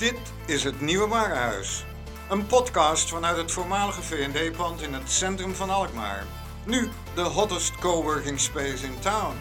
[0.00, 1.84] Dit is het Nieuwe Warenhuis.
[2.28, 6.24] Een podcast vanuit het voormalige V&D-pand in het centrum van Alkmaar.
[6.64, 9.34] Nu de hottest coworking space in town.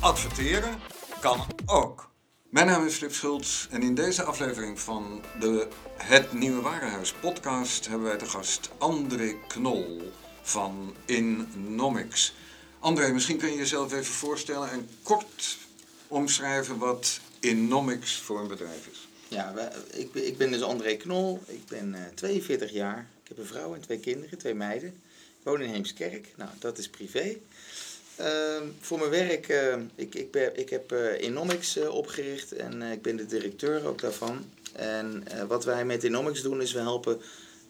[0.00, 0.74] Adverteren
[1.20, 2.10] kan ook.
[2.48, 7.88] Mijn naam is Flip Schultz en in deze aflevering van de Het Nieuwe Warenhuis podcast
[7.88, 12.34] hebben wij te gast André Knol van Innomics.
[12.78, 15.58] André, misschien kun je jezelf even voorstellen en kort
[16.08, 19.08] omschrijven wat Innomics voor een bedrijf is.
[19.28, 19.72] Ja,
[20.12, 21.40] ik, ben, dus André Knol.
[21.46, 23.06] Ik ben 42 eh, jaar.
[23.22, 24.88] Ik heb een vrouw en twee kinderen, twee meiden.
[24.88, 26.26] Ik woon in Heemskerk.
[26.36, 27.36] Nou, dat is privé.
[28.16, 33.02] Ehm, voor mijn werk, uh, ik, ik, ben, ik heb uh, Innomics opgericht en ik
[33.02, 34.44] ben de directeur ook daarvan.
[34.72, 37.20] En wat wij met Innomics doen is we helpen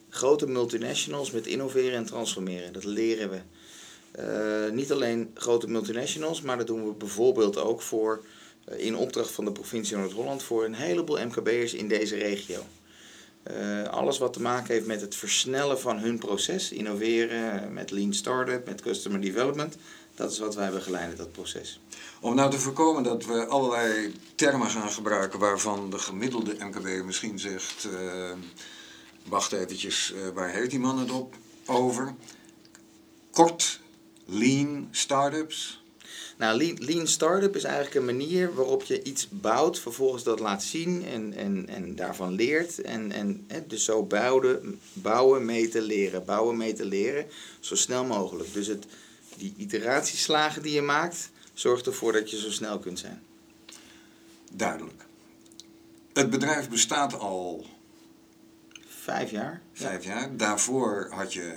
[0.09, 2.73] grote multinationals met innoveren en transformeren.
[2.73, 3.39] Dat leren we.
[4.71, 8.31] niet alleen grote multinationals, maar dat doen we bijvoorbeeld ook voor eh,
[8.77, 12.61] in opdracht van de provincie Noord-Holland voor een heleboel MKB'ers in deze regio.
[13.51, 18.13] Uh, alles wat te maken heeft met het versnellen van hun proces, innoveren, met lean
[18.13, 19.77] startup, met customer development,
[20.15, 21.79] dat is wat wij begeleiden, dat proces.
[22.21, 27.39] Om nou te voorkomen dat we allerlei termen gaan gebruiken waarvan de gemiddelde MKB misschien
[27.39, 28.31] zegt, uh,
[29.27, 32.13] wacht eventjes, waar heeft die man het op over?
[33.31, 33.79] Kort,
[34.25, 35.83] lean startups,
[36.37, 40.63] nou, lean, lean startup is eigenlijk een manier waarop je iets bouwt, vervolgens dat laat
[40.63, 42.81] zien en, en, en daarvan leert.
[42.81, 46.25] En, en hè, dus zo bouwen, bouwen, meten, leren.
[46.25, 47.25] Bouwen, meten, leren,
[47.59, 48.53] zo snel mogelijk.
[48.53, 48.85] Dus het,
[49.37, 53.23] die iteratieslagen die je maakt, zorgt ervoor dat je zo snel kunt zijn.
[54.51, 55.05] Duidelijk.
[56.13, 57.65] Het bedrijf bestaat al...
[58.87, 59.61] Vijf jaar.
[59.73, 60.37] Vijf jaar.
[60.37, 61.55] Daarvoor had je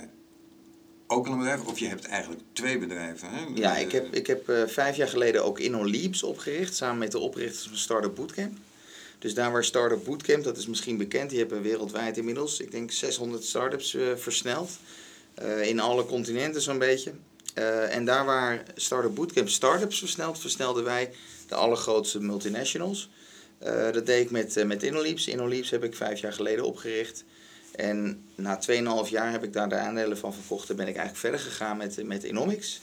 [1.11, 1.65] ook al een bedrijf?
[1.65, 3.29] Of je hebt eigenlijk twee bedrijven?
[3.29, 3.45] Hè?
[3.55, 6.75] Ja, ik heb, ik heb uh, vijf jaar geleden ook InnoLeaps opgericht.
[6.75, 8.57] Samen met de oprichters van Startup Bootcamp.
[9.19, 11.29] Dus daar waar Startup Bootcamp, dat is misschien bekend.
[11.29, 14.77] Die hebben wereldwijd inmiddels, ik denk 600 startups uh, versneld.
[15.41, 17.11] Uh, in alle continenten zo'n beetje.
[17.89, 21.11] en daar waar Startup Bootcamp startups versnelt, versnelden wij
[21.47, 23.09] de allergrootste multinationals.
[23.91, 25.27] dat deed ik met, met InnoLeaps.
[25.27, 27.23] InnoLeaps heb ik vijf jaar geleden opgericht.
[27.79, 28.59] En na
[29.05, 31.77] 2,5 jaar heb ik daar de aandelen van verkocht en ben ik eigenlijk verder gegaan
[31.77, 32.79] met, met Inomics.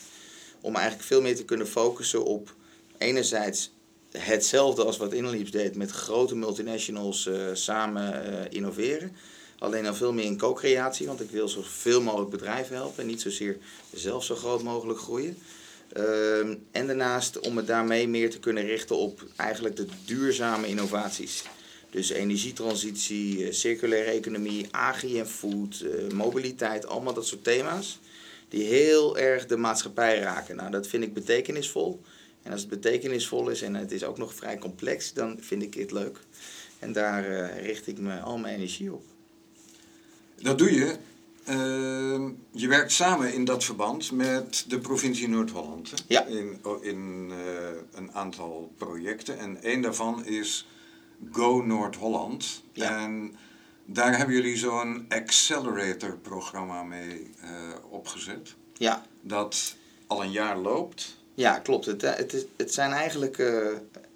[0.60, 2.54] Om eigenlijk veel meer te kunnen focussen op
[2.98, 3.72] enerzijds
[4.10, 9.16] hetzelfde als wat Inleaps deed met grote multinationals uh, samen uh, innoveren.
[9.58, 13.20] Alleen dan veel meer in co-creatie, want ik wil zoveel mogelijk bedrijven helpen en niet
[13.20, 13.56] zozeer
[13.94, 15.38] zelf zo groot mogelijk groeien.
[15.96, 16.38] Uh,
[16.70, 21.44] en daarnaast om het daarmee meer te kunnen richten op eigenlijk de duurzame innovaties.
[21.90, 28.00] Dus energietransitie, eh, circulaire economie, agri en food, eh, mobiliteit, allemaal dat soort thema's.
[28.48, 30.56] Die heel erg de maatschappij raken.
[30.56, 32.02] Nou, dat vind ik betekenisvol.
[32.42, 35.74] En als het betekenisvol is en het is ook nog vrij complex, dan vind ik
[35.74, 36.18] het leuk.
[36.78, 39.04] En daar uh, richt ik me al mijn energie op.
[40.40, 40.96] Dat doe je.
[41.48, 45.92] Uh, je werkt samen in dat verband met de provincie Noord-Holland.
[46.06, 46.24] Ja.
[46.24, 47.36] In, in uh,
[47.94, 49.38] een aantal projecten.
[49.38, 50.66] En één daarvan is
[51.32, 52.62] Go Noord-Holland.
[52.72, 53.36] En
[53.84, 57.50] daar hebben jullie zo'n accelerator-programma mee uh,
[57.88, 58.54] opgezet.
[58.74, 59.06] Ja.
[59.20, 61.16] Dat al een jaar loopt.
[61.34, 61.86] Ja, klopt.
[61.86, 63.66] Het, eh, het, zijn eigenlijk uh,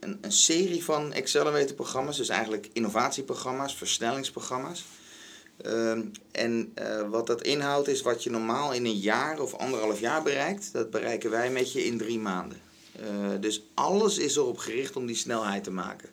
[0.01, 2.17] een, een serie van accelerator-programma's.
[2.17, 4.85] Dus eigenlijk innovatieprogramma's, versnellingsprogramma's.
[5.67, 5.91] Uh,
[6.31, 10.23] en uh, wat dat inhoudt is wat je normaal in een jaar of anderhalf jaar
[10.23, 10.73] bereikt.
[10.73, 12.61] Dat bereiken wij met je in drie maanden.
[13.41, 16.09] dus alles is erop gericht om die snelheid te maken.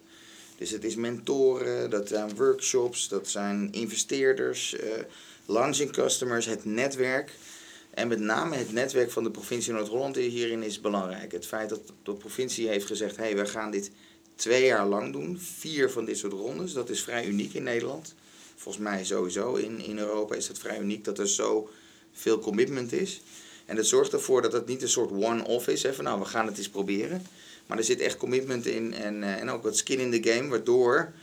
[0.58, 4.82] Dus het is mentoren, dat zijn workshops, dat zijn investeerders, uh,
[5.46, 7.32] launching customers, het netwerk.
[7.90, 11.32] En met name het netwerk van de provincie Noord-Holland hierin is belangrijk.
[11.32, 13.92] Het feit dat de provincie heeft gezegd, hé, hey, we gaan dit
[14.36, 15.40] twee jaar lang doen.
[15.40, 18.16] Vier van dit soort rondes, dat is vrij uniek in Nederland.
[18.56, 21.70] Volgens mij sowieso in, in Europa is het vrij uniek dat er zo
[22.14, 23.22] veel commitment is.
[23.66, 25.84] En dat zorgt ervoor dat het niet een soort one-off is.
[25.84, 27.26] Hè, van nou, we gaan het eens proberen.
[27.68, 30.48] Maar er zit echt commitment in en, uh, en ook wat skin in the game,
[30.48, 31.14] waardoor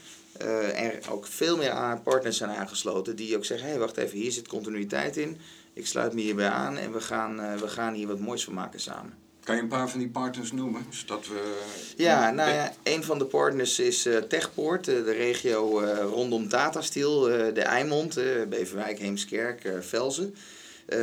[0.41, 4.17] uh, er ook veel meer partners zijn aangesloten die ook zeggen: hé, hey, wacht even,
[4.17, 5.37] hier zit continuïteit in.
[5.73, 8.53] Ik sluit me hierbij aan en we gaan, uh, we gaan hier wat moois van
[8.53, 9.13] maken samen.
[9.43, 10.85] Kan je een paar van die partners noemen?
[10.89, 11.59] Zodat we...
[11.97, 17.19] Ja, nou ja, een van de partners is uh, Techpoort, de regio rondom Tata Steel,
[17.53, 18.19] de Eimond,
[18.49, 20.35] Beverwijk, Heemskerk, Velzen.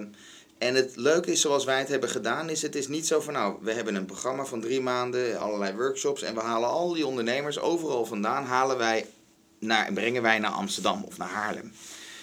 [0.58, 3.32] en het leuke is, zoals wij het hebben gedaan, is het is niet zo van
[3.32, 7.06] nou, we hebben een programma van drie maanden, allerlei workshops en we halen al die
[7.06, 9.06] ondernemers overal vandaan, halen wij
[9.58, 11.72] naar, brengen wij naar Amsterdam of naar Haarlem.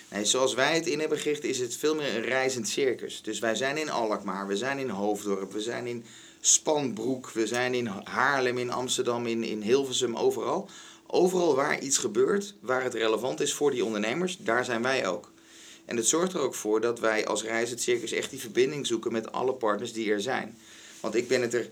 [0.10, 3.22] Nee, zoals wij het in hebben gericht, is het veel meer een reizend circus.
[3.22, 6.06] Dus wij zijn in Alkmaar, we zijn in Hoofddorp, we zijn in
[6.40, 10.70] Spanbroek, we zijn in Haarlem, in Amsterdam, in, in Hilversum, overal.
[11.08, 15.32] Overal waar iets gebeurt, waar het relevant is voor die ondernemers, daar zijn wij ook.
[15.86, 19.12] En het zorgt er ook voor dat wij als Reizend Circus echt die verbinding zoeken
[19.12, 20.58] met alle partners die er zijn.
[21.00, 21.70] Want ik ben het er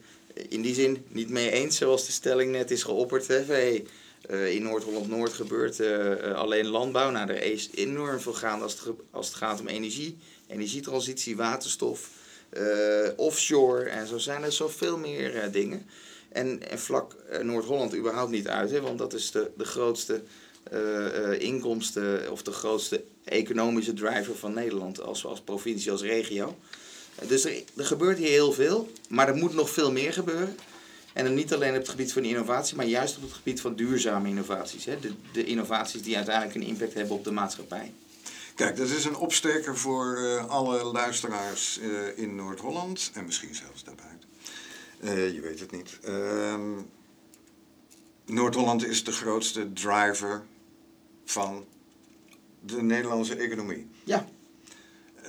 [0.49, 3.27] in die zin niet mee eens, zoals de stelling net is geopperd.
[3.27, 3.45] Hè.
[4.29, 7.09] Uh, in Noord-Holland-Noord gebeurt uh, alleen landbouw.
[7.11, 10.17] Nou, er is enorm veel gaande als het, als het gaat om energie,
[10.47, 12.09] energietransitie, waterstof,
[13.15, 13.89] offshore.
[13.89, 15.85] En zo zijn er zoveel meer dingen.
[16.29, 20.21] En, en vlak Noord-Holland überhaupt niet uit, hè, want dat is de, de grootste
[21.39, 26.57] inkomsten of de grootste economische driver van Nederland als, als provincie, als regio.
[27.27, 30.55] dus er gebeurt hier heel veel, maar er moet nog veel meer gebeuren.
[31.13, 33.75] En dan niet alleen op het gebied van innovatie, maar juist op het gebied van
[33.75, 34.85] duurzame innovaties.
[34.85, 34.99] Hè?
[34.99, 37.93] De, de innovaties die uiteindelijk een impact hebben op de maatschappij.
[38.55, 43.83] Kijk, dat is een opsteker voor uh, alle luisteraars uh, in Noord-Holland en misschien zelfs
[43.83, 44.29] daarbuiten.
[44.99, 45.99] Uh, je weet het niet.
[46.03, 46.71] Ehm,
[48.25, 50.43] Noord-Holland is de grootste driver
[51.25, 51.65] van
[52.59, 53.87] de Nederlandse economie.
[54.03, 54.27] Ja.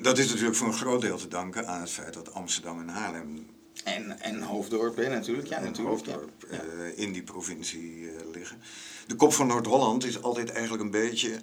[0.00, 2.88] Dat is natuurlijk voor een groot deel te danken aan het feit dat Amsterdam en
[2.88, 3.46] Haarlem.
[3.84, 5.48] En, en Hoofddorp, hè, natuurlijk.
[5.48, 5.88] Ja, en natuurlijk.
[5.88, 6.64] Hoofddorp ja.
[6.64, 8.60] Uh, in die provincie uh, liggen.
[9.06, 11.40] De kop van Noord-Holland is altijd eigenlijk een beetje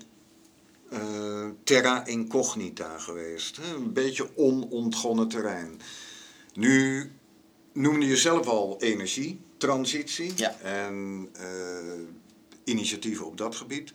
[0.93, 3.57] uh, terra incognita geweest.
[3.57, 3.75] Hè?
[3.75, 5.79] Een beetje onontgonnen terrein.
[6.53, 7.11] Nu
[7.73, 10.59] noemde je zelf al energietransitie ja.
[10.59, 11.29] en
[12.63, 13.93] initiatieven op dat gebied.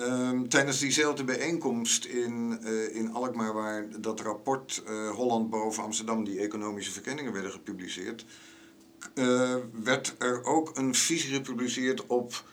[0.00, 6.24] Um, tijdens diezelfde bijeenkomst in, uh, in Alkmaar, waar dat rapport uh, Holland boven Amsterdam,
[6.24, 8.24] die economische verkenningen werden gepubliceerd,
[9.14, 12.44] uh, werd er ook een visie gepubliceerd op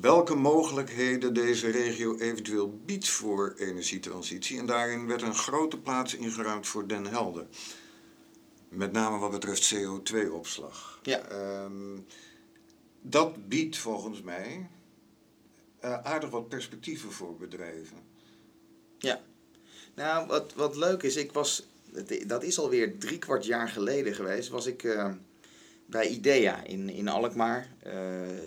[0.00, 4.58] welke mogelijkheden deze regio eventueel biedt voor energietransitie.
[4.58, 7.46] En daarin werd een grote plaats ingeruimd voor Den Helder.
[8.68, 11.00] Met name wat betreft CO2-opslag.
[11.02, 11.30] Ja.
[11.64, 12.06] Um,
[13.02, 14.68] dat biedt volgens mij
[15.80, 17.98] aardig wat perspectieven voor bedrijven.
[18.98, 19.20] Ja.
[19.94, 21.66] Nou, wat, wat leuk is, ik was,
[22.26, 25.12] dat is alweer drie kwart jaar geleden geweest, was ik uh,
[25.86, 27.68] bij IDEA in, in Alkmaar.
[27.86, 27.92] Uh,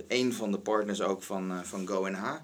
[0.08, 2.36] een van de partners ook van, uh, van GoNH.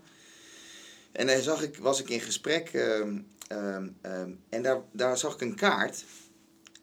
[1.11, 3.17] En daar zag ik, was ik in gesprek ehm,
[3.47, 6.03] ehm, ehm, en daar, daar zag ik een kaart.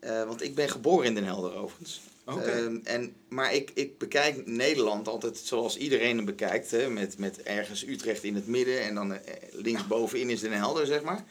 [0.01, 2.01] want ik ben geboren in Den Helder overigens.
[2.29, 6.71] Um, en, maar ik, ik bekijk Nederland altijd zoals iedereen hem bekijkt.
[6.71, 9.19] Hè, met, met ergens Utrecht in het midden en dan uh,
[9.53, 11.25] linksbovenin is Den Helder, zeg maar.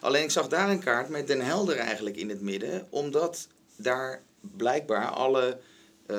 [0.00, 2.86] Alleen ik zag daar een kaart met Den Helder eigenlijk in het midden.
[2.90, 5.58] Omdat daar blijkbaar alle
[6.06, 6.18] uh,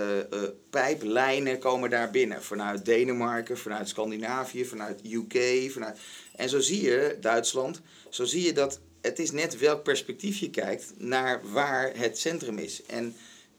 [0.70, 2.44] pijplijnen komen daar binnen.
[2.44, 5.72] Vanuit Denemarken, vanuit Scandinavië, vanuit UK.
[5.72, 5.98] Vanuit...
[6.36, 10.50] En zo zie je, Duitsland, zo zie je dat het is net welk perspectief je
[10.50, 12.86] kijkt naar waar het centrum is.
[12.86, 13.16] En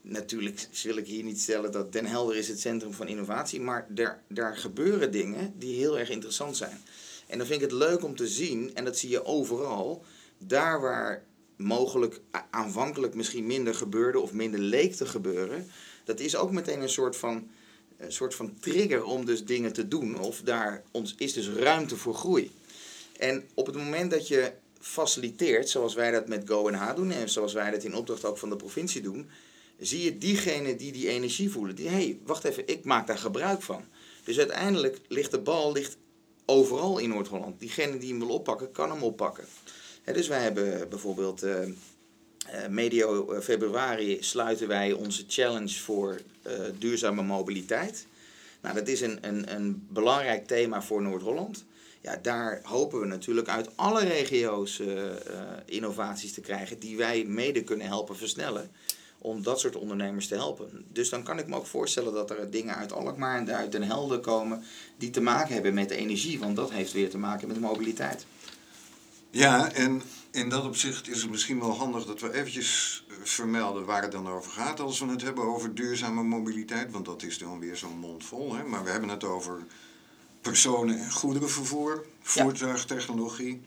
[0.07, 3.87] natuurlijk wil ik hier niet stellen dat Den Helder is het centrum van innovatie, maar
[3.95, 6.81] er, daar gebeuren dingen die heel erg interessant zijn.
[7.27, 10.03] En dan vind ik het leuk om te zien, en dat zie je overal,
[10.37, 11.23] daar waar
[11.55, 15.67] mogelijk aanvankelijk misschien minder gebeurde of minder leek te gebeuren,
[16.03, 17.49] dat is ook meteen een soort van,
[17.97, 20.19] een soort van trigger om dus dingen te doen.
[20.19, 22.51] Of daar ons, is dus ruimte voor groei.
[23.17, 27.53] En op het moment dat je faciliteert, zoals wij dat met GoNH doen en zoals
[27.53, 29.29] wij dat in opdracht ook van de provincie doen,
[29.79, 33.17] zie je diegenen die die energie voelen, die hé, hey, wacht even, ik maak daar
[33.17, 33.83] gebruik van.
[34.23, 35.97] Dus uiteindelijk ligt de bal ligt
[36.45, 37.59] overal in Noord-Holland.
[37.59, 39.45] Diegene die hem wil oppakken, kan hem oppakken.
[40.03, 41.57] dus wij hebben bijvoorbeeld uh,
[42.69, 46.21] medio februari sluiten wij onze challenge voor
[46.79, 48.05] duurzame mobiliteit.
[48.61, 51.65] Nou, dat is een, een, een belangrijk thema voor Noord-Holland.
[52.01, 54.81] Ja, daar hopen we natuurlijk uit alle regio's
[55.65, 58.71] innovaties te krijgen die wij mede kunnen helpen versnellen
[59.17, 60.85] om dat soort ondernemers te helpen.
[60.91, 63.83] Dus dan kan ik me ook voorstellen dat er dingen uit Alkmaar en uit Den
[63.83, 64.63] Helder komen
[64.97, 68.25] die te maken hebben met energie, want dat heeft weer te maken met mobiliteit.
[69.29, 73.85] Ja, en in dat opzicht is het misschien wel handig dat we eventjes eh, vermelden
[73.85, 77.37] waar het dan over gaat als we het hebben over duurzame mobiliteit, want dat is
[77.37, 78.55] dan weer zo'n mond vol.
[78.55, 78.63] Hè?
[78.63, 79.65] Maar we hebben het over
[80.41, 83.61] personen- en goederenvervoer, voertuigtechnologie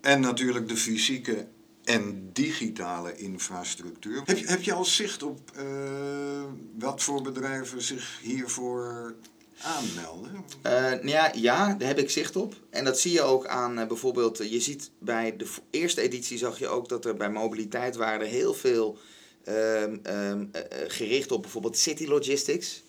[0.00, 1.46] en natuurlijk de fysieke
[1.84, 4.22] en digitale infrastructuur.
[4.24, 6.42] Heb je, heb je al zicht op uh,
[6.78, 9.14] wat voor bedrijven zich hiervoor
[9.62, 10.44] aanmelden?
[10.66, 12.54] Uh, ja, ja, daar heb ik zicht op.
[12.70, 16.58] En dat zie je ook aan uh, bijvoorbeeld, je ziet bij de eerste editie zag
[16.58, 18.98] je ook dat er bij mobiliteit waren heel veel
[19.44, 20.44] ehm, ehm,
[20.86, 22.82] gericht op bijvoorbeeld city logistics.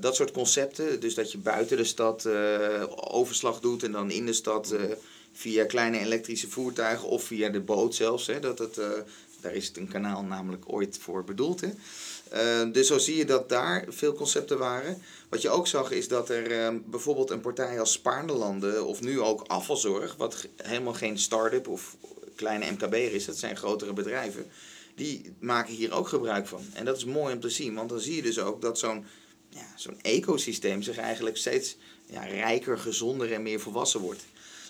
[0.00, 2.28] Dat soort concepten, dus dat je buiten de stad
[2.94, 4.74] overslag doet en dan in de stad
[5.34, 8.26] via kleine elektrische voertuigen of via de boot zelfs.
[8.26, 8.86] Hè, dat het, uh,
[9.40, 11.60] daar is het een kanaal namelijk ooit voor bedoeld.
[11.60, 11.70] Hè.
[12.34, 15.02] Uh, dus zo zie je dat daar veel concepten waren.
[15.28, 19.20] Wat je ook zag is dat er uh, bijvoorbeeld een partij als Spaarnelanden of nu
[19.20, 21.96] ook Afvalzorg, wat helemaal geen start-up of
[22.34, 24.46] kleine MKB'er is, dat zijn grotere bedrijven,
[24.94, 26.62] die maken hier ook gebruik van.
[26.72, 29.04] En dat is mooi om te zien, want dan zie je dus ook dat zo'n
[29.48, 31.76] ja, zo'n ecosysteem zich eigenlijk steeds
[32.06, 34.24] ja, rijker, gezonder en meer volwassen wordt.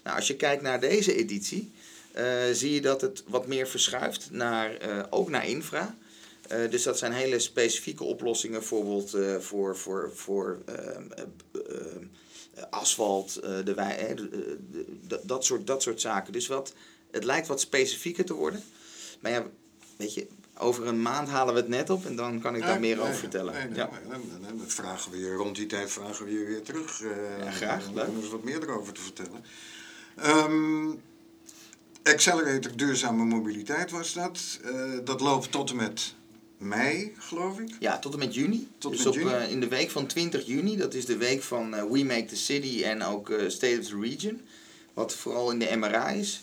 [0.05, 1.73] Nou, als je kijkt naar deze editie,
[2.17, 5.97] uh, zie je dat het wat meer verschuift, naar, uh, ook naar infra.
[6.53, 10.59] Uh, dus dat zijn hele specifieke oplossingen, bijvoorbeeld voor, voor, voor
[12.71, 14.15] asfalt, de wei,
[15.23, 16.33] dat, soort, dat soort zaken.
[16.33, 16.73] Dus wat,
[17.11, 18.63] het lijkt wat specifieker te worden.
[19.21, 19.47] Maar ja,
[19.97, 20.27] weet je,
[20.59, 23.15] over een maand halen we het net op en dan kan ik daar meer over
[23.15, 23.53] vertellen.
[23.53, 23.91] Nee, nee, ja.
[24.09, 27.03] nee, dat vragen we je rond die tijd vragen we je weer terug.
[27.41, 27.89] ja, graag.
[27.89, 29.45] Om er wat meer erover te vertellen.
[30.23, 31.03] Um,
[32.03, 34.61] Accelerator Duurzame Mobiliteit was dat.
[34.65, 36.15] Uh, dat loopt tot en met
[36.59, 37.71] mei, geloof ik.
[37.81, 38.69] Ja, tot en met juni.
[38.79, 39.31] Tot dus met op, juni.
[39.31, 42.25] Uh, in de week van 20 juni, dat is de week van uh, We Make
[42.25, 44.41] the City en ook State of the Region.
[44.95, 46.43] Wat vooral in de MRA is.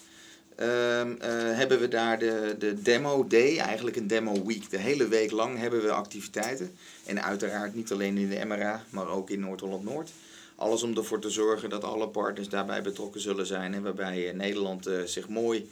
[0.60, 4.70] Um, hebben we daar de, de Demo Day, eigenlijk een Demo Week.
[4.70, 6.76] De hele week lang hebben we activiteiten.
[7.06, 9.96] En uiteraard niet alleen in de MRA, maar ook in Noord-Holland-Noord.
[9.96, 10.31] noord holland noord
[10.62, 13.74] alles om ervoor te zorgen dat alle partners daarbij betrokken zullen zijn.
[13.74, 15.70] En waarbij eh, Nederland uh, zich mooi,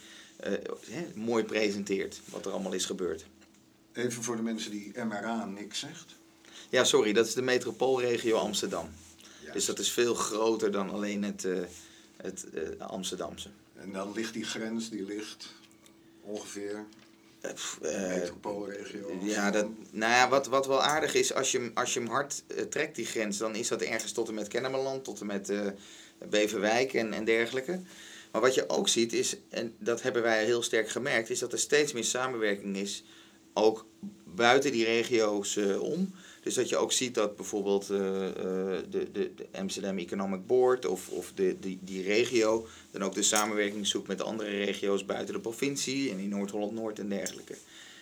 [0.48, 0.54] uh,
[1.16, 3.26] mooi presenteert wat er allemaal is gebeurd.
[3.94, 6.16] Even voor de mensen die MRA niks zegt.
[6.70, 8.90] Ja, sorry, dat is de metropoolregio Amsterdam.
[9.40, 9.54] Juist.
[9.54, 11.60] Dus dat is veel groter dan alleen het, uh,
[12.18, 12.46] het
[12.78, 13.50] Amsterdamse.
[13.76, 15.54] En dan ligt die grens, die ligt
[16.22, 16.86] ongeveer
[17.82, 19.18] metropoolregio.
[19.22, 22.44] ja, dat, nou ja, wat, wat wel aardig is, als je, als je hem hard
[22.48, 25.52] uh, trekt, die grens, dan is dat ergens tot en met Kennemerland, tot en met
[26.30, 27.80] Beverwijk en, en dergelijke.
[28.32, 31.54] Maar wat je ook ziet is, en dat hebben wij heel sterk gemerkt, is dat
[31.54, 33.04] er steeds meer samenwerking is,
[33.54, 33.86] ook
[34.24, 36.14] buiten die regio's uh, om.
[36.50, 41.10] Dus dat je ook ziet dat bijvoorbeeld uh, de, de, de, Amsterdam Economic Board of,
[41.10, 45.40] of de, die, die regio dan ook de samenwerking zoekt met andere regio's buiten de
[45.40, 47.56] provincie en in Noord-Holland-Noord en dergelijke.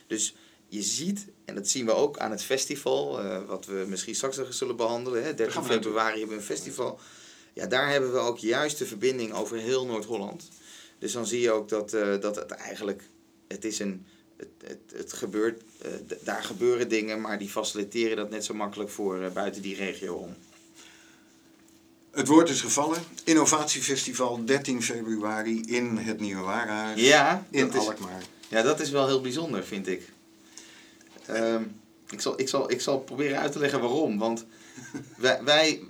[0.07, 0.35] Dus
[0.67, 4.37] je ziet, en dat zien we ook aan het festival, uh, wat we misschien straks
[4.37, 5.23] nog zullen behandelen.
[5.23, 6.99] Hè, 13 februari hebben we een festival.
[7.53, 10.49] Ja, daar hebben we ook juist de verbinding over heel Noord-Holland.
[10.99, 13.03] Dus dan zie je ook dat, uh, dat het eigenlijk,
[13.47, 14.05] het is een
[14.37, 15.91] het, het, het gebeurt, uh,
[16.23, 20.15] daar gebeuren dingen, maar die faciliteren dat net zo makkelijk voor uh, buiten die regio
[20.15, 20.35] om.
[22.11, 23.03] Het woord is gevallen.
[23.23, 28.19] Innovatiefestival 13 februari in het Nieuwe Warenhuis ja, in Alkmaar.
[28.19, 30.09] Is, ja, dat is wel heel bijzonder, vind ik.
[31.29, 34.17] Um, ik, zal, ik, zal, ik zal proberen uit te leggen waarom.
[34.17, 34.45] Want
[35.17, 35.83] wij, wij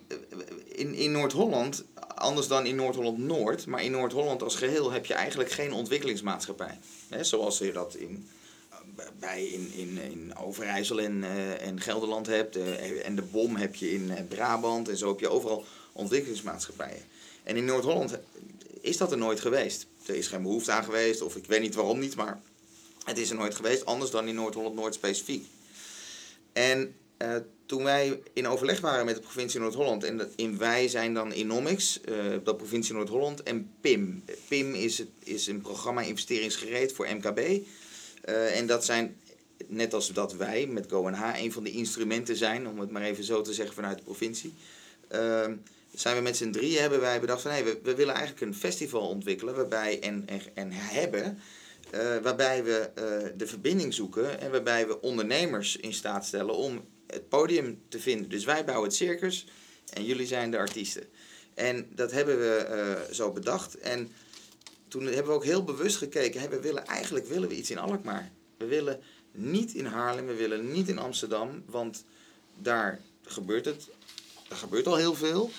[0.66, 1.84] in, in Noord-Holland,
[2.18, 6.80] anders dan in Noord-Holland-Noord, maar in Noord-Holland als geheel heb je eigenlijk geen ontwikkelingsmaatschappij.
[7.10, 8.28] Hè, zoals je dat in
[9.20, 12.58] bij in, in, in Overijssel en, uh, en Gelderland hebt.
[12.58, 14.90] Uh, en de BOM heb je in Brabant.
[14.90, 17.02] En zo heb je overal ontwikkelingsmaatschappijen.
[17.44, 18.18] En in Noord-Holland
[18.82, 19.88] is dat er nooit geweest.
[20.06, 22.42] Er is geen behoefte aan geweest, of ik weet niet waarom niet, maar
[23.04, 25.48] het is er nooit geweest, anders dan in Noord-Holland-Noord specifiek.
[26.54, 31.14] En uh, toen wij in overleg waren met de provincie Noord-Holland, en in wij zijn
[31.14, 34.24] dan Inomics, uh, dat provincie Noord-Holland, en PIM.
[34.48, 37.40] PIM is, is een programma investeringsgereed voor MKB.
[37.40, 39.18] Uh, en dat zijn,
[39.68, 43.24] net als dat wij met GoNH, een van de instrumenten zijn, om het maar even
[43.24, 44.54] zo te zeggen vanuit de provincie.
[45.12, 45.46] Uh,
[45.94, 49.08] zijn we met z'n drieën hebben wij bedacht van hey, we, willen eigenlijk een festival
[49.10, 51.40] ontwikkelen waarbij en, en, en hebben
[52.22, 52.92] waarbij we
[53.38, 58.30] de verbinding zoeken en waarbij we ondernemers in staat stellen om het podium te vinden.
[58.30, 59.46] Dus wij bouwen het circus
[59.94, 61.04] en jullie zijn de artiesten.
[61.54, 63.78] En dat hebben we uh, zo bedacht.
[63.78, 64.12] En
[64.88, 66.50] toen hebben we ook heel bewust gekeken.
[66.50, 68.32] We willen, eigenlijk willen we iets in Alkmaar.
[68.58, 69.00] We willen
[69.32, 71.64] niet in Haarlem, we willen niet in Amsterdam.
[71.66, 72.04] Want
[72.58, 73.88] daar gebeurt het.
[74.50, 75.52] Er gebeurt al heel veel.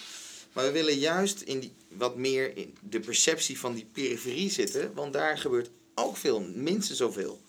[0.52, 4.94] Maar we willen juist in die, wat meer in de perceptie van die periferie zitten.
[4.94, 7.40] Want daar gebeurt ook veel, minstens zoveel.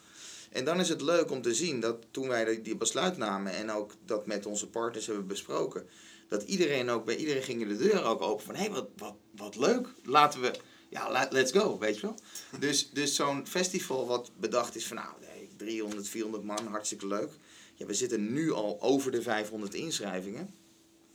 [0.49, 3.71] En dan is het leuk om te zien dat toen wij die besluit namen en
[3.71, 5.87] ook dat met onze partners hebben besproken,
[6.27, 9.15] dat iedereen ook bij iedereen gingen de deur ook open van hé, hey, wat, wat,
[9.35, 10.51] wat leuk, laten we,
[10.89, 12.15] ja, let's go, weet je wel.
[12.59, 17.31] Dus, dus zo'n festival wat bedacht is van nou, nee, 300, 400 man, hartstikke leuk.
[17.75, 20.53] Ja, we zitten nu al over de 500 inschrijvingen.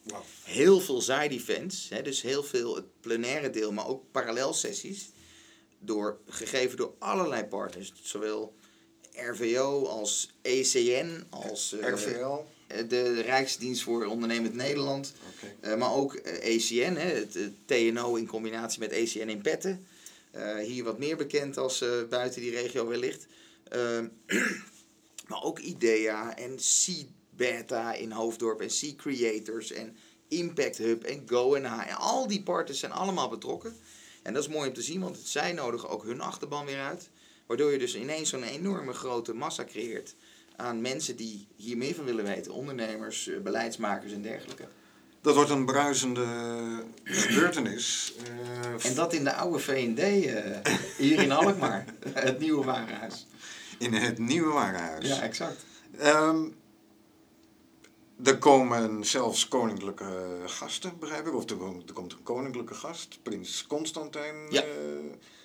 [0.03, 0.23] Wow.
[0.43, 5.11] Heel veel side-events, dus heel veel het plenaire deel, maar ook parallelsessies
[5.79, 7.93] door, gegeven door allerlei partners.
[8.03, 8.55] Zowel
[9.15, 12.45] RVO als ECN, als eh, RVL.
[12.89, 15.13] de Rijksdienst voor Ondernemend Nederland.
[15.37, 15.73] Okay.
[15.73, 19.41] Uh, maar ook ECN, eh, e hè, het, het, TNO in combinatie met ECN in
[19.41, 19.87] Petten.
[20.37, 23.27] Uh, hier wat meer bekend als buiten die regio wellicht.
[25.29, 29.97] maar ook IDEA en C-Beta in Hoofddorp en C-Creators en
[30.29, 31.89] Impact Hub en Go en H.
[31.89, 33.77] En al die partners zijn allemaal betrokken.
[34.23, 37.09] En dat is mooi om te zien, want zij nodigen ook hun achterban weer uit.
[37.47, 40.15] Waardoor je dus ineens zo'n enorme grote massa creëert
[40.57, 42.53] aan mensen die hier meer van willen weten.
[42.53, 44.69] Ondernemers, eh, beleidsmakers en dergelijke.
[45.21, 46.27] Dat wordt een bruisende
[47.05, 48.15] gebeurtenis.
[48.29, 51.85] Uh, en dat in de oude uh, eh, hier in Alkmaar.
[52.13, 53.27] het nieuwe warenhuis.
[53.79, 55.09] In het nieuwe warenhuis.
[55.09, 55.65] Ja, exact.
[56.03, 56.55] Um,
[58.25, 61.35] er komen zelfs koninklijke gasten, begrijp ik.
[61.35, 63.19] Of er, er komt een koninklijke gast.
[63.23, 64.65] Prins Constantijn ja.
[64.65, 64.71] uh,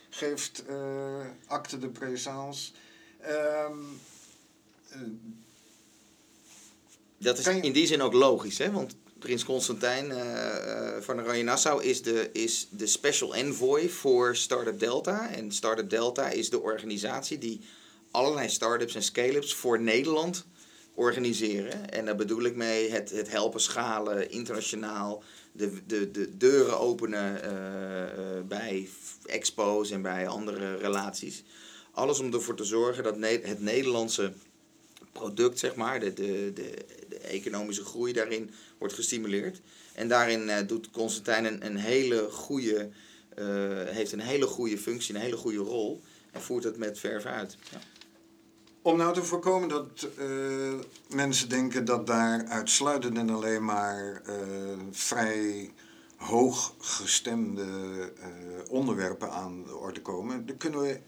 [0.09, 2.71] geeft uh, acte de présence.
[3.69, 3.99] Um,
[7.17, 8.71] dat is in die zin ook logisch, hè?
[8.71, 10.13] Want prins Constantijn
[11.03, 15.29] van Oranje Nassau is de, is de special envoy voor Startup Delta.
[15.29, 17.61] En Startup Delta is de organisatie die
[18.11, 20.45] allerlei startups en scale-ups voor Nederland
[20.93, 21.89] organiseren.
[21.89, 27.41] En daar bedoel ik mee het, het helpen schalen internationaal, de, de, de deuren openen
[27.43, 28.38] uh,
[29.25, 31.43] expos en bij andere relaties.
[31.91, 34.33] Alles om ervoor te zorgen dat het Nederlandse
[35.11, 39.61] product, zeg maar, de, de, de, de economische groei daarin wordt gestimuleerd.
[39.93, 42.89] En daarin uh, doet Constantijn een, hele goede,
[43.39, 43.45] uh,
[43.85, 46.01] heeft een hele goede functie, een hele goede rol
[46.31, 47.57] en voert het met verf uit.
[47.71, 47.79] Ja.
[48.81, 50.73] Om nou te voorkomen dat uh,
[51.09, 54.21] mensen denken dat daar uitsluitend en alleen maar
[54.91, 55.71] vrij
[56.19, 57.63] hooggestemde
[58.17, 58.25] uh,
[58.69, 60.99] onderwerpen aan de orde komen, dan kunnen we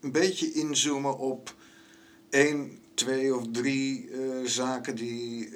[0.00, 1.54] een beetje inzoomen op
[2.30, 4.10] één, twee of drie
[4.44, 5.50] zaken die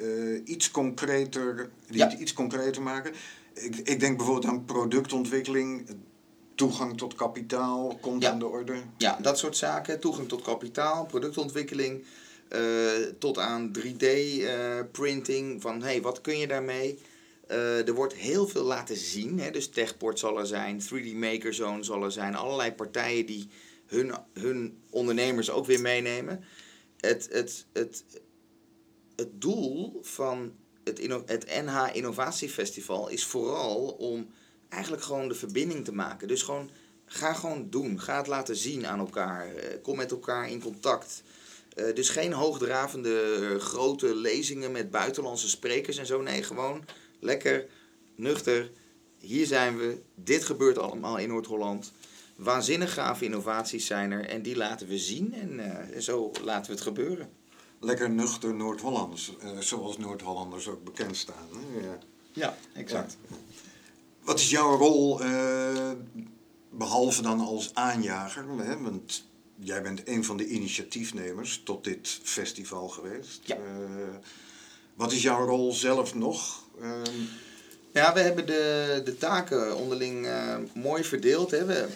[0.45, 2.17] iets concreter, die ja.
[2.17, 3.13] iets concreter maken.
[3.55, 5.89] Ik, ik denk bijvoorbeeld aan productontwikkeling
[6.55, 8.75] toegang tot kapitaal komt aan de orde?
[8.99, 10.01] Ja, dat soort zaken.
[10.01, 12.05] Toegang tot kapitaal, productontwikkeling,
[13.19, 15.55] tot aan 3D-printing.
[15.55, 16.99] Uh, van hey, wat kun je daarmee?
[17.51, 19.39] Uh, er wordt heel veel laten zien.
[19.39, 19.51] Hè?
[19.51, 22.35] Dus Techport zal er zijn, 3D Maker Zone zal er zijn.
[22.35, 23.49] Allerlei partijen die
[23.87, 26.45] hun, hun ondernemers ook weer meenemen.
[27.01, 28.05] Het, het, het,
[29.17, 30.53] het doel van
[30.85, 34.31] het, het NH Innovatiefestival is vooral om
[34.69, 36.29] eigenlijk gewoon de verbinding te maken.
[36.29, 36.71] Dus gewoon,
[37.07, 38.01] ga gewoon doen.
[38.01, 39.55] Ga het laten zien aan elkaar.
[39.55, 41.23] Eh, kom met elkaar in contact.
[41.77, 46.23] Uh, dus geen hoogdravende grote lezingen met buitenlandse sprekers en zo.
[46.23, 46.85] Nee, gewoon
[47.23, 47.67] lekker,
[48.17, 48.71] nuchter.
[49.19, 50.03] Hier zijn we.
[50.15, 51.93] Dit gebeurt allemaal in Noord-Holland.
[52.37, 56.73] Waanzinnig gave innovaties zijn er en die laten we zien en uh, zo laten we
[56.73, 57.31] het gebeuren.
[57.81, 61.49] Lekker nuchter Noord-Hollanders, zoals Noord-Hollanders ook bekend staan.
[61.53, 61.87] Hè?
[61.87, 61.99] Ja.
[62.33, 63.17] ja, exact.
[63.29, 63.37] Ja.
[64.21, 65.91] Wat is jouw rol, uh,
[66.71, 68.45] behalve dan als aanjager?
[68.59, 68.81] Hè?
[68.81, 69.25] Want
[69.57, 73.41] jij bent een van de initiatiefnemers tot dit festival geweest.
[73.45, 73.57] Ja.
[74.95, 76.62] Wat is jouw rol zelf nog?
[76.81, 77.03] Uh,
[77.93, 81.51] Ja, we hebben de, de taken onderling uh, mooi verdeeld.
[81.51, 81.65] Hè.
[81.65, 81.87] We,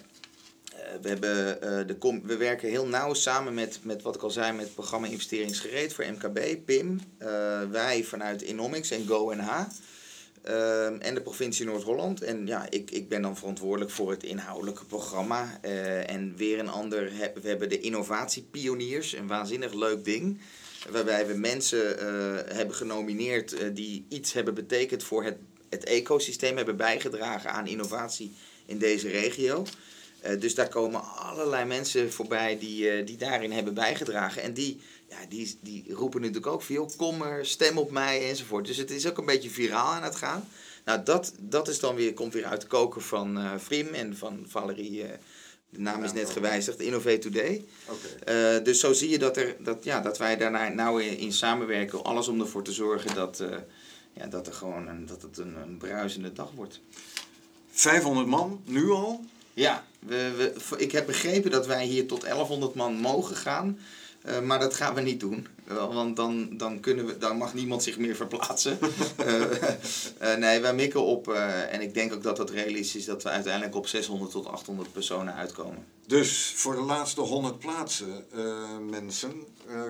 [0.73, 4.31] uh, we, hebben, uh, de we werken heel nauw samen met, met wat ik al
[4.31, 7.01] zei, met het programma Investeringsgereed voor MKB, PIM.
[7.71, 9.67] wij vanuit Inomics en GoNH.
[10.43, 12.23] Ehm, en de provincie Noord-Holland.
[12.23, 15.61] En ja, ik, ik ben dan verantwoordelijk voor het inhoudelijke programma.
[16.07, 17.11] En weer een ander,
[17.43, 20.41] we hebben de innovatiepioniers, een waanzinnig leuk ding.
[20.91, 25.37] Waarbij we mensen uh, hebben genomineerd uh, die iets hebben betekend voor het,
[25.69, 28.33] het ecosysteem, hebben bijgedragen aan innovatie
[28.67, 29.67] in deze regio.
[30.39, 34.43] dus daar komen allerlei mensen voorbij die, die daarin hebben bijgedragen.
[34.43, 38.67] En die ja, die, die roepen natuurlijk ook veel, kom er, stem op mij enzovoort.
[38.67, 40.49] Dus het is ook een beetje viraal aan het gaan.
[40.85, 44.17] Nou, dat, dat is dan weer, komt weer uit de koker van uh, Vrim en
[44.17, 45.05] van Valerie.
[45.77, 47.65] De naam is net gewijzigd, Innovate Today.
[47.87, 48.57] Okay.
[48.57, 51.33] Uh, dus zo zie je dat, er, dat, ja, dat wij daar nou in, in
[51.33, 52.05] samenwerken.
[52.05, 53.43] Alles om ervoor te zorgen dat,
[54.13, 56.81] ja, dat, er gewoon een, dat het een, een bruisende dag wordt.
[57.71, 59.25] 500 man, nu al?
[59.55, 63.79] Ja, we, we, ik heb begrepen dat wij hier tot 1100 man mogen gaan.
[64.29, 65.47] Uh, maar dat gaan we niet doen.
[65.67, 68.79] Want dan, dan, kunnen we, dan mag niemand zich meer verplaatsen.
[69.27, 71.33] uh, nee, wij mikken op.
[71.71, 74.93] en ik denk ook dat het realistisch is dat we uiteindelijk op 600 tot 800
[74.93, 75.85] personen uitkomen.
[76.07, 78.25] Dus voor de laatste 100 plaatsen,
[78.91, 79.33] mensen,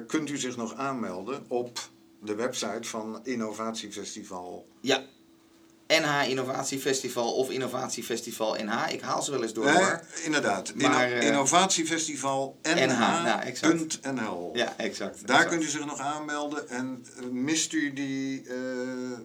[0.07, 1.79] kunt u zich nog aanmelden op
[2.23, 4.67] de website van Innovatiefestival.
[4.81, 5.05] Ja,
[5.87, 8.93] NH Innovatiefestival of Innovatiefestival NH.
[8.93, 9.65] Ik haal ze wel eens door.
[9.65, 10.75] Nee, inderdaad.
[10.75, 14.13] Maar, Inno uh, Innovatiefestival NH.nl.
[14.13, 15.27] Nou, ja, exact.
[15.27, 16.69] Daar kunt u zich nog aanmelden.
[16.69, 18.53] En uh, mist u die uh,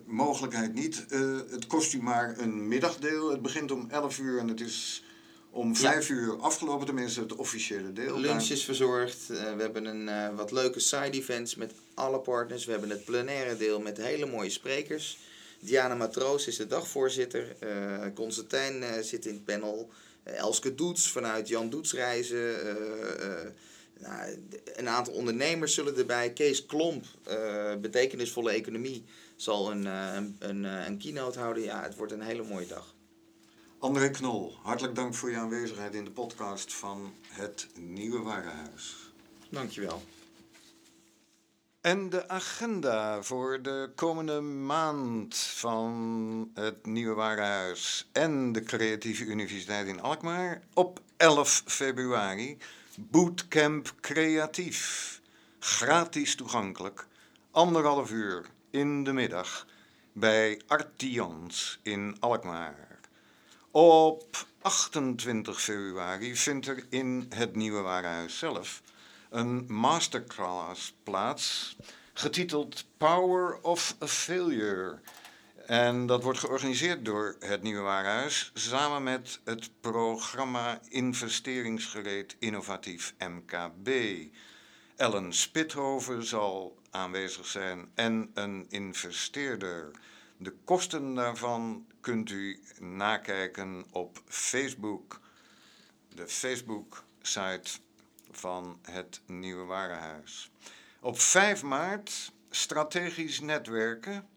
[0.05, 1.05] mogelijkheid niet.
[1.51, 3.31] het kost u maar een middagdeel.
[3.31, 5.03] Het begint om 11 uur en het is
[5.49, 6.13] om 5 ja.
[6.13, 6.85] uur afgelopen.
[6.85, 8.19] Tenminste, het officiële deel.
[8.19, 9.27] Lunch is verzorgd.
[9.27, 12.65] we hebben een wat leuke side events met alle partners.
[12.65, 15.17] We hebben het plenaire deel met hele mooie sprekers.
[15.61, 17.55] Diana Matroos is de dagvoorzitter.
[17.63, 19.89] Uh, Constantijn uh, zit in het panel.
[20.27, 22.55] Uh, Elske Doets vanuit Jan Doets Reizen.
[23.99, 24.37] Nou,
[24.75, 26.33] een aantal ondernemers zullen erbij.
[26.33, 27.05] Kees Klomp,
[27.81, 29.03] betekenisvolle economie,
[29.35, 31.63] zal een, een, een, een keynote houden.
[31.63, 32.95] Ja, het wordt een hele mooie dag.
[33.79, 38.95] André Knol, hartelijk dank voor je aanwezigheid in de podcast van Het Nieuwe Warenhuis.
[39.49, 40.01] Dankjewel.
[41.81, 49.87] En de agenda voor de komende maand van het Nieuwe Warenhuis en de Creatieve Universiteit
[49.87, 50.61] in Alkmaar.
[50.73, 52.57] Op 11 februari
[52.95, 55.21] Bootcamp Creatief.
[55.59, 57.07] Gratis toegankelijk.
[57.51, 59.65] Anderhalf uur in de middag
[60.13, 62.99] bij Artians in Alkmaar.
[63.71, 68.81] Op 28 februari vindt er in het Nieuwe Warenhuis zelf
[69.31, 71.75] een masterclass plaats,
[72.13, 74.99] getiteld Power of a Failure.
[75.65, 83.89] En dat wordt georganiseerd door het Nieuwe Warenhuis samen met het programma Investeringsgereed Innovatief MKB.
[84.95, 89.91] Ellen Spithoven zal aanwezig zijn en een investeerder.
[90.37, 95.19] De kosten daarvan kunt u nakijken op Facebook.
[96.15, 97.71] De Facebook-site
[98.31, 100.51] van het Nieuwe Warenhuis.
[100.99, 104.27] Op 5 maart strategisch netwerken.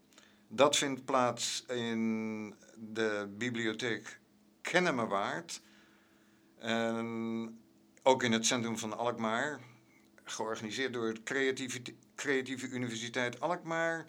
[0.47, 4.19] Dat vindt plaats in de bibliotheek
[4.61, 5.61] Kennemerwaard.
[6.59, 7.59] En
[8.03, 9.59] ook in het centrum van Alkmaar.
[10.23, 11.81] Georganiseerd door de Creatieve,
[12.15, 14.07] Creatieve Universiteit Alkmaar.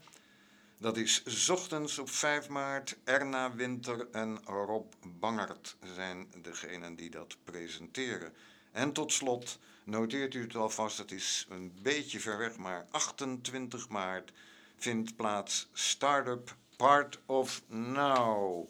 [0.79, 2.97] Dat is ochtends op 5 maart.
[3.05, 8.33] Erna Winter en Rob Bangert zijn degenen die dat presenteren.
[8.77, 13.89] En tot slot Noteert u het alvast, het is een beetje ver weg, maar 28
[13.89, 14.33] maart
[14.77, 18.69] vindt plaats Startup Part of Now.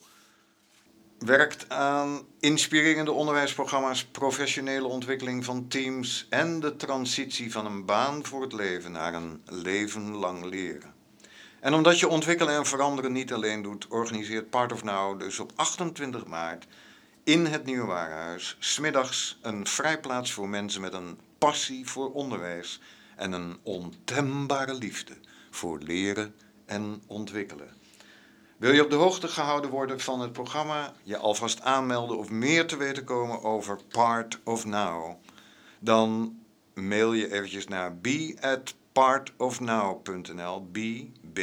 [1.18, 8.42] Werkt aan inspirerende onderwijsprogramma's, professionele ontwikkeling van teams en de transitie van een baan voor
[8.42, 10.94] het leven naar een leven lang leren.
[11.60, 15.52] En omdat je ontwikkelen en veranderen niet alleen doet, organiseert Part of Now dus op
[15.54, 16.66] 28 maart
[17.26, 22.80] in het Nieuwe Warenhuis, smiddags een vrijplaats voor mensen met een passie voor onderwijs
[23.16, 25.16] en een ontembare liefde
[25.50, 26.34] voor leren
[26.66, 27.68] en ontwikkelen.
[28.56, 32.66] Wil je op de hoogte gehouden worden van het programma, je alvast aanmelden of meer
[32.66, 35.16] te weten komen over Part of Now,
[35.78, 36.38] dan
[36.74, 38.06] mail je eventjes naar b
[38.40, 38.74] at.
[41.32, 41.38] B,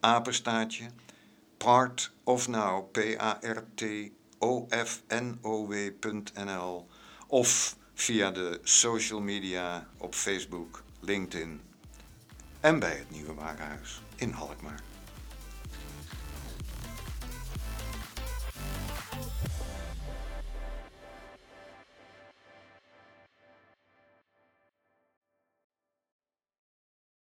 [0.00, 0.86] apenstaatje,
[1.56, 3.84] part of now, P-A-R-T
[4.38, 5.96] ofnow.nl
[7.26, 11.60] of via de social media op Facebook, LinkedIn
[12.60, 14.87] en bij het Nieuwe Warenhuis in Alkmaar.